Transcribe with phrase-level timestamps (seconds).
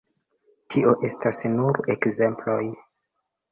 [0.75, 2.61] Tio estas nur ekzemploj.